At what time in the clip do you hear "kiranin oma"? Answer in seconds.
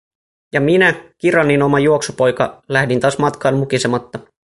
1.17-1.79